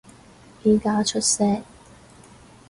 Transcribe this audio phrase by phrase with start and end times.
[0.65, 1.61] 而家出聲